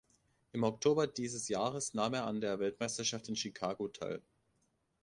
Im 0.53 0.63
Oktober 0.63 1.05
dieses 1.05 1.47
Jahres 1.47 1.93
nahm 1.93 2.15
er 2.15 2.25
an 2.25 2.41
der 2.41 2.57
Weltmeisterschaft 2.57 3.29
in 3.29 3.35
Chicago 3.35 3.87
teil. 3.87 4.19